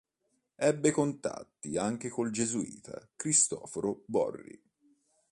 [0.55, 4.59] Ebbe contatti anche col gesuita Cristoforo Borri.